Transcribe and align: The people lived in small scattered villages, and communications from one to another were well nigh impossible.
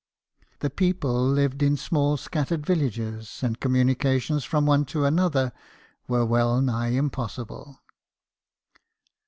The 0.61 0.71
people 0.71 1.27
lived 1.27 1.61
in 1.61 1.77
small 1.77 2.17
scattered 2.17 2.65
villages, 2.65 3.41
and 3.43 3.59
communications 3.59 4.43
from 4.43 4.65
one 4.65 4.83
to 4.85 5.05
another 5.05 5.53
were 6.07 6.25
well 6.25 6.59
nigh 6.59 6.87
impossible. 6.93 7.79